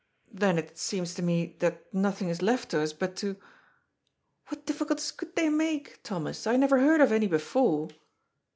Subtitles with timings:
[0.33, 3.37] Then it seems to me that nothing is left us but to
[4.47, 6.47] What diffi culties could they make, Thomas?
[6.47, 7.89] I never heard of any before."